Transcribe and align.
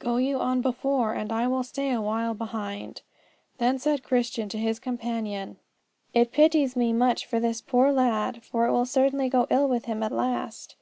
Go 0.00 0.18
you 0.18 0.38
on 0.38 0.60
before 0.60 1.14
and 1.14 1.32
I 1.32 1.46
will 1.48 1.62
stay 1.62 1.90
a 1.92 2.00
while 2.02 2.34
behind." 2.34 3.00
Then 3.56 3.78
said 3.78 4.02
Christian 4.02 4.46
to 4.50 4.58
his 4.58 4.78
companion: 4.78 5.56
"It 6.12 6.30
pities 6.30 6.76
me 6.76 6.92
much 6.92 7.24
for 7.24 7.40
this 7.40 7.62
poor 7.62 7.90
lad, 7.90 8.42
for 8.42 8.66
it 8.66 8.72
will 8.72 8.84
certainly 8.84 9.30
go 9.30 9.46
ill 9.48 9.66
with 9.66 9.86
him 9.86 10.02
at 10.02 10.12
last." 10.12 10.76